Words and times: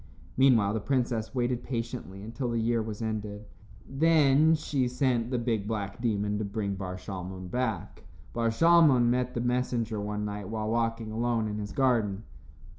Meanwhile, 0.35 0.73
the 0.73 0.79
princess 0.79 1.35
waited 1.35 1.61
patiently 1.63 2.23
until 2.23 2.49
the 2.49 2.59
year 2.59 2.81
was 2.81 3.03
ended. 3.03 3.45
Then 3.87 4.55
she 4.55 4.87
sent 4.87 5.29
the 5.29 5.37
big, 5.37 5.67
black 5.67 6.01
demon 6.01 6.39
to 6.39 6.43
bring 6.43 6.73
Bar 6.73 6.95
Shalmon 6.97 7.51
back. 7.51 8.03
Bar 8.33 8.49
Shalmon 8.49 9.09
met 9.11 9.35
the 9.35 9.41
messenger 9.41 10.01
one 10.01 10.25
night 10.25 10.49
when 10.49 10.63
walking 10.69 11.11
alone 11.11 11.47
in 11.47 11.59
his 11.59 11.71
garden. 11.71 12.23